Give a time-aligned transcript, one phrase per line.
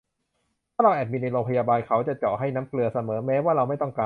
[0.73, 3.99] ถ้าเราแอดมิทในโรงพยาบาล เขาจะเจาะให้น้ำเกลือเสมอ แม้ว่าเราไม่ต้องการ